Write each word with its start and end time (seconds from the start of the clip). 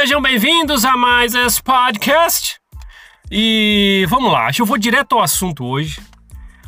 Sejam 0.00 0.22
bem-vindos 0.22 0.84
a 0.84 0.96
mais 0.96 1.34
esse 1.34 1.60
podcast. 1.60 2.60
E 3.32 4.06
vamos 4.08 4.30
lá, 4.30 4.48
eu 4.56 4.64
vou 4.64 4.78
direto 4.78 5.16
ao 5.16 5.22
assunto 5.22 5.64
hoje. 5.64 6.00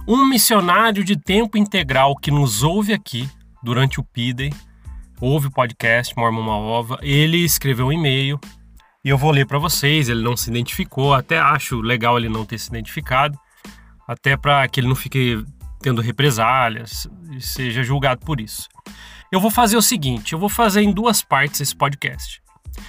Um 0.04 0.26
missionário 0.26 1.04
de 1.04 1.16
tempo 1.16 1.56
integral 1.56 2.16
que 2.16 2.28
nos 2.28 2.64
ouve 2.64 2.92
aqui 2.92 3.30
durante 3.62 4.00
o 4.00 4.02
PIDEI, 4.02 4.52
ouve 5.20 5.46
o 5.46 5.50
podcast 5.52 6.12
Mormon 6.16 6.40
Uma 6.40 6.56
Ova, 6.56 6.98
ele 7.02 7.36
escreveu 7.36 7.86
um 7.86 7.92
e-mail 7.92 8.36
e 9.04 9.08
eu 9.08 9.16
vou 9.16 9.30
ler 9.30 9.46
para 9.46 9.60
vocês. 9.60 10.08
Ele 10.08 10.24
não 10.24 10.36
se 10.36 10.50
identificou, 10.50 11.14
até 11.14 11.38
acho 11.38 11.80
legal 11.80 12.18
ele 12.18 12.28
não 12.28 12.44
ter 12.44 12.58
se 12.58 12.68
identificado, 12.68 13.38
até 14.08 14.36
para 14.36 14.66
que 14.66 14.80
ele 14.80 14.88
não 14.88 14.96
fique 14.96 15.40
tendo 15.80 16.02
represálias 16.02 17.06
e 17.30 17.40
seja 17.40 17.84
julgado 17.84 18.26
por 18.26 18.40
isso. 18.40 18.68
Eu 19.30 19.38
vou 19.38 19.52
fazer 19.52 19.76
o 19.76 19.82
seguinte: 19.82 20.32
eu 20.32 20.38
vou 20.40 20.48
fazer 20.48 20.82
em 20.82 20.92
duas 20.92 21.22
partes 21.22 21.60
esse 21.60 21.76
podcast. 21.76 22.42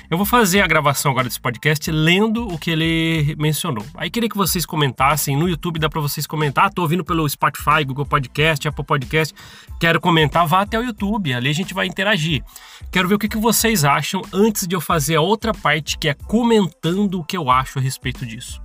Eu 0.10 0.18
vou 0.18 0.26
fazer 0.26 0.62
a 0.62 0.68
gravação 0.68 1.12
agora 1.12 1.28
desse 1.28 1.40
podcast 1.40 1.90
lendo 1.92 2.48
o 2.48 2.58
que 2.58 2.72
ele 2.72 3.36
mencionou. 3.38 3.86
Aí 3.96 4.10
queria 4.10 4.30
que 4.30 4.38
vocês 4.38 4.66
comentassem. 4.66 5.38
No 5.38 5.48
YouTube 5.48 5.80
dá 5.80 5.90
para 5.90 6.02
vocês 6.02 6.28
comentar. 6.28 6.72
Tô 6.72 6.82
ouvindo 6.82 7.04
pelo 7.04 7.28
Spotify, 7.30 7.84
Google 7.86 8.06
Podcast, 8.06 8.68
Apple 8.68 8.86
Podcast. 8.86 9.34
Quero 9.80 10.02
comentar, 10.02 10.46
vá 10.46 10.62
até 10.62 10.78
o 10.78 10.84
YouTube. 10.84 11.34
Ali 11.34 11.50
a 11.50 11.54
gente 11.54 11.74
vai 11.74 11.88
interagir. 11.88 12.44
Quero 12.92 13.08
ver 13.08 13.16
o 13.16 13.20
que, 13.20 13.30
que 13.30 13.38
vocês 13.38 13.86
acham 13.86 14.22
antes 14.34 14.68
de 14.68 14.76
eu 14.76 14.82
fazer 14.82 15.16
a 15.16 15.22
outra 15.22 15.54
parte 15.54 15.98
que 15.98 16.10
é 16.10 16.14
comentando 16.14 17.20
o 17.20 17.24
que 17.24 17.38
eu 17.38 17.50
acho 17.50 17.80
a 17.80 17.82
respeito 17.82 18.26
disso. 18.26 18.62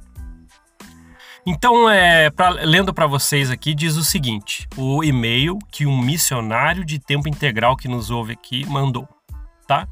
Então, 1.46 1.88
é, 1.88 2.28
pra, 2.28 2.48
lendo 2.48 2.92
para 2.92 3.06
vocês 3.06 3.52
aqui, 3.52 3.72
diz 3.72 3.96
o 3.96 4.02
seguinte: 4.02 4.66
o 4.76 5.04
e-mail 5.04 5.56
que 5.70 5.86
um 5.86 5.96
missionário 5.96 6.84
de 6.84 6.98
tempo 6.98 7.28
integral 7.28 7.76
que 7.76 7.86
nos 7.86 8.10
ouve 8.10 8.32
aqui 8.32 8.66
mandou, 8.66 9.08
tá? 9.64 9.86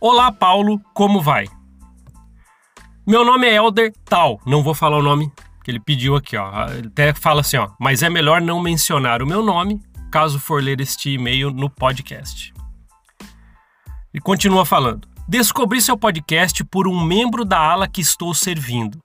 Olá, 0.00 0.30
Paulo, 0.30 0.80
como 0.94 1.20
vai? 1.20 1.46
Meu 3.04 3.24
nome 3.24 3.48
é 3.48 3.56
Elder 3.56 3.92
Tal, 4.04 4.40
não 4.46 4.62
vou 4.62 4.72
falar 4.72 4.98
o 4.98 5.02
nome 5.02 5.32
que 5.64 5.70
ele 5.70 5.80
pediu 5.80 6.14
aqui, 6.14 6.36
ó. 6.36 6.68
Ele 6.68 6.86
até 6.86 7.12
fala 7.12 7.40
assim, 7.40 7.56
ó, 7.56 7.70
mas 7.80 8.02
é 8.02 8.08
melhor 8.08 8.40
não 8.40 8.60
mencionar 8.60 9.22
o 9.22 9.26
meu 9.26 9.42
nome 9.42 9.82
caso 10.10 10.38
for 10.38 10.62
ler 10.62 10.80
este 10.80 11.10
e-mail 11.10 11.50
no 11.50 11.68
podcast. 11.68 12.52
E 14.14 14.20
continua 14.20 14.64
falando: 14.64 15.08
Descobri 15.26 15.82
seu 15.82 15.96
podcast 15.96 16.62
por 16.64 16.86
um 16.86 17.04
membro 17.04 17.44
da 17.44 17.58
ala 17.58 17.88
que 17.88 18.00
estou 18.00 18.32
servindo 18.32 19.02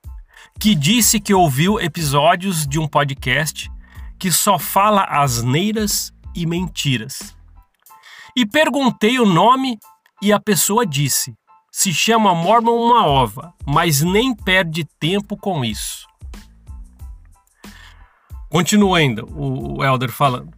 que 0.60 0.74
disse 0.74 1.20
que 1.20 1.34
ouviu 1.34 1.80
episódios 1.80 2.66
de 2.66 2.78
um 2.78 2.86
podcast 2.86 3.68
que 4.18 4.30
só 4.30 4.58
fala 4.58 5.02
asneiras 5.02 6.12
e 6.34 6.46
mentiras. 6.46 7.36
E 8.36 8.46
perguntei 8.46 9.18
o 9.18 9.26
nome 9.26 9.78
e 10.24 10.32
a 10.32 10.40
pessoa 10.40 10.86
disse: 10.86 11.34
se 11.70 11.92
chama 11.92 12.34
Mormon 12.34 12.76
uma 12.76 13.06
ova, 13.06 13.54
mas 13.66 14.02
nem 14.02 14.34
perde 14.34 14.84
tempo 14.98 15.36
com 15.36 15.64
isso. 15.64 16.06
Continua 18.50 18.98
ainda 18.98 19.24
o 19.24 19.84
Elder 19.84 20.10
falando. 20.10 20.52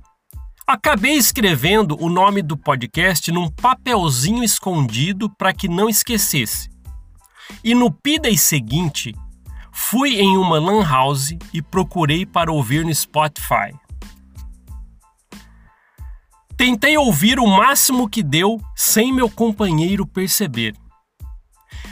Acabei 0.66 1.14
escrevendo 1.14 1.96
o 2.00 2.08
nome 2.08 2.42
do 2.42 2.56
podcast 2.56 3.30
num 3.30 3.48
papelzinho 3.50 4.42
escondido 4.42 5.30
para 5.30 5.52
que 5.52 5.68
não 5.68 5.88
esquecesse. 5.88 6.68
E 7.62 7.74
no 7.74 7.90
PIDEI 7.90 8.36
seguinte, 8.36 9.14
Fui 9.78 10.18
em 10.18 10.38
uma 10.38 10.58
lan 10.58 10.82
house 10.82 11.36
e 11.52 11.60
procurei 11.60 12.24
para 12.24 12.50
ouvir 12.50 12.82
no 12.82 12.92
Spotify. 12.92 13.72
Tentei 16.56 16.96
ouvir 16.96 17.38
o 17.38 17.46
máximo 17.46 18.08
que 18.08 18.22
deu 18.22 18.58
sem 18.74 19.12
meu 19.12 19.28
companheiro 19.28 20.06
perceber. 20.06 20.74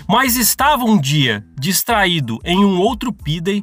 Mas 0.09 0.37
estava 0.37 0.85
um 0.85 0.99
dia 0.99 1.45
distraído 1.59 2.39
em 2.45 2.65
um 2.65 2.79
outro 2.79 3.13
pidey 3.13 3.63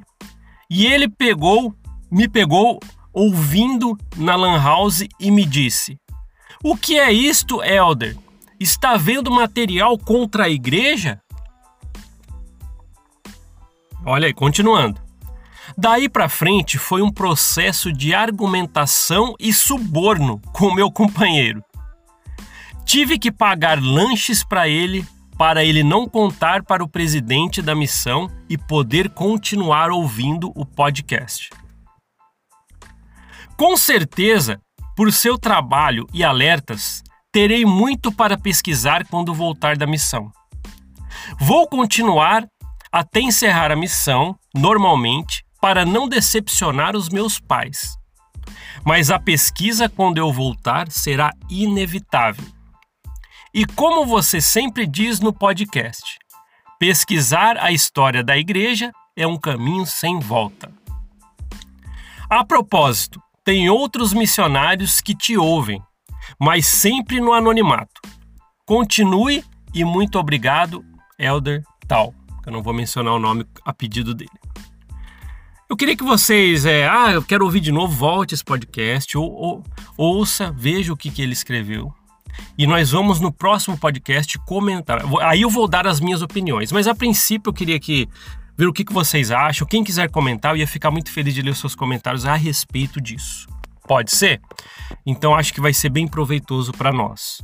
e 0.70 0.86
ele 0.86 1.10
pegou, 1.10 1.76
me 2.10 2.28
pegou 2.28 2.80
ouvindo 3.12 3.98
na 4.16 4.36
lan 4.36 4.62
house 4.62 5.04
e 5.20 5.32
me 5.32 5.44
disse: 5.44 5.98
"O 6.64 6.78
que 6.78 7.00
é 7.00 7.12
isto, 7.12 7.64
Elder? 7.64 8.16
Está 8.60 8.96
vendo 8.96 9.32
material 9.32 9.98
contra 9.98 10.46
a 10.46 10.50
igreja?" 10.50 11.20
Olha 14.06 14.28
aí, 14.28 14.34
continuando. 14.34 15.11
Daí 15.78 16.10
para 16.10 16.30
frente 16.30 16.78
foi 16.78 17.02
um 17.02 17.12
processo 17.12 17.92
de 17.92 18.14
argumentação 18.14 19.36
e 19.40 19.54
suborno 19.54 20.42
com 20.54 20.74
meu 20.74 20.92
companheiro. 20.92 21.64
Tive 22.86 23.18
que 23.18 23.32
pagar 23.32 23.82
lanches 23.82 24.44
para 24.44 24.68
ele 24.68 25.06
para 25.42 25.66
ele 25.66 25.82
não 25.82 26.08
contar 26.08 26.62
para 26.62 26.84
o 26.84 26.88
presidente 26.88 27.64
da 27.64 27.74
missão 27.74 28.30
e 28.48 28.60
poder 28.60 29.10
continuar 29.10 29.90
ouvindo 29.90 30.52
o 30.56 30.64
podcast. 30.64 31.50
Com 33.58 33.76
certeza, 33.76 34.62
por 34.96 35.12
seu 35.12 35.40
trabalho 35.40 36.06
e 36.14 36.24
alertas, 36.24 37.02
terei 37.32 37.66
muito 37.66 38.12
para 38.12 38.38
pesquisar 38.38 39.04
quando 39.08 39.34
voltar 39.34 39.76
da 39.76 39.88
missão. 39.88 40.32
Vou 41.40 41.68
continuar 41.68 42.46
até 42.92 43.20
encerrar 43.20 43.72
a 43.72 43.76
missão, 43.76 44.36
normalmente, 44.54 45.44
para 45.62 45.86
não 45.86 46.10
decepcionar 46.10 46.96
os 46.96 47.10
meus 47.10 47.40
pais. 47.40 47.98
Mas 48.84 49.12
a 49.12 49.20
pesquisa, 49.20 49.88
quando 49.88 50.18
eu 50.18 50.34
voltar, 50.34 50.92
será 50.92 51.32
inevitável. 51.50 52.46
E 53.54 53.66
como 53.66 54.06
você 54.06 54.42
sempre 54.42 54.88
diz 54.88 55.20
no 55.20 55.32
podcast, 55.32 56.18
pesquisar 56.80 57.58
a 57.58 57.72
história 57.72 58.24
da 58.24 58.38
igreja 58.38 58.92
é 59.16 59.28
um 59.28 59.38
caminho 59.38 59.86
sem 59.86 60.20
volta. 60.20 60.72
A 62.30 62.44
propósito, 62.44 63.22
tem 63.44 63.70
outros 63.70 64.14
missionários 64.14 65.00
que 65.00 65.14
te 65.14 65.38
ouvem, 65.38 65.82
mas 66.40 66.66
sempre 66.66 67.20
no 67.20 67.34
anonimato. 67.34 68.02
Continue 68.66 69.44
e 69.74 69.84
muito 69.84 70.18
obrigado, 70.18 70.84
Elder 71.20 71.64
Tal 71.88 72.16
eu 72.46 72.52
não 72.52 72.64
vou 72.64 72.74
mencionar 72.74 73.14
o 73.14 73.20
nome 73.20 73.46
a 73.64 73.74
pedido 73.74 74.14
dele. 74.14 74.32
Eu 75.72 75.78
queria 75.78 75.96
que 75.96 76.04
vocês, 76.04 76.66
é, 76.66 76.86
ah, 76.86 77.14
eu 77.14 77.24
quero 77.24 77.46
ouvir 77.46 77.62
de 77.62 77.72
novo, 77.72 77.94
volte 77.94 78.34
esse 78.34 78.44
podcast, 78.44 79.18
ou, 79.18 79.32
ou 79.32 79.64
ouça, 79.96 80.52
veja 80.52 80.92
o 80.92 80.98
que, 80.98 81.10
que 81.10 81.22
ele 81.22 81.32
escreveu. 81.32 81.94
E 82.58 82.68
nós 82.68 82.92
vamos 82.92 83.22
no 83.22 83.32
próximo 83.32 83.78
podcast 83.78 84.38
comentar. 84.40 85.02
Aí 85.22 85.44
eu 85.44 85.50
vou 85.50 85.70
dar 85.70 85.88
as 85.88 86.02
minhas 86.02 86.22
opiniões. 86.22 86.74
Mas 86.74 86.88
a 86.88 86.94
princípio 86.94 87.52
eu 87.52 87.54
queria 87.54 87.80
que 87.80 88.06
ver 88.58 88.66
o 88.66 88.74
que, 88.74 88.84
que 88.84 88.92
vocês 88.92 89.32
acham. 89.32 89.66
Quem 89.66 89.82
quiser 89.82 90.12
comentar, 90.12 90.52
eu 90.52 90.58
ia 90.58 90.68
ficar 90.68 90.92
muito 90.92 91.10
feliz 91.10 91.34
de 91.34 91.42
ler 91.42 91.52
os 91.52 91.60
seus 91.60 91.74
comentários 91.74 92.26
a 92.26 92.36
respeito 92.36 93.00
disso. 93.00 93.48
Pode 93.88 94.14
ser? 94.14 94.42
Então 95.06 95.34
acho 95.34 95.54
que 95.54 95.62
vai 95.62 95.74
ser 95.74 95.88
bem 95.88 96.06
proveitoso 96.06 96.74
para 96.74 96.92
nós. 96.92 97.42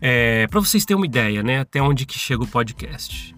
É, 0.00 0.46
para 0.46 0.60
vocês 0.60 0.84
terem 0.84 1.00
uma 1.00 1.06
ideia, 1.06 1.42
né? 1.42 1.58
Até 1.58 1.82
onde 1.82 2.06
que 2.06 2.16
chega 2.16 2.44
o 2.44 2.46
podcast. 2.46 3.34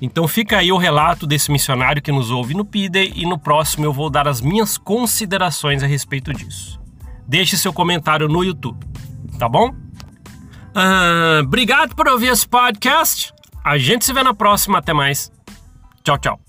Então 0.00 0.28
fica 0.28 0.58
aí 0.58 0.70
o 0.70 0.76
relato 0.76 1.26
desse 1.26 1.50
missionário 1.50 2.00
que 2.00 2.12
nos 2.12 2.30
ouve 2.30 2.54
no 2.54 2.64
PIDE 2.64 3.12
e 3.16 3.26
no 3.26 3.38
próximo 3.38 3.84
eu 3.84 3.92
vou 3.92 4.08
dar 4.08 4.28
as 4.28 4.40
minhas 4.40 4.78
considerações 4.78 5.82
a 5.82 5.86
respeito 5.86 6.32
disso. 6.32 6.80
Deixe 7.26 7.56
seu 7.56 7.72
comentário 7.72 8.28
no 8.28 8.44
YouTube, 8.44 8.86
tá 9.38 9.48
bom? 9.48 9.74
Obrigado 11.42 11.94
por 11.94 12.06
ouvir 12.08 12.28
esse 12.28 12.46
podcast. 12.46 13.32
A 13.64 13.76
gente 13.76 14.04
se 14.04 14.12
vê 14.12 14.22
na 14.22 14.32
próxima. 14.32 14.78
Até 14.78 14.92
mais. 14.92 15.30
Tchau, 16.04 16.16
tchau. 16.18 16.47